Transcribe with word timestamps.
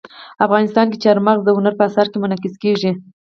افغانستان 0.45 0.85
کې 0.91 0.97
چار 1.03 1.17
مغز 1.27 1.41
د 1.45 1.49
هنر 1.57 1.73
په 1.77 1.83
اثار 1.89 2.07
کې 2.11 2.17
منعکس 2.23 2.55
کېږي. 2.63 2.91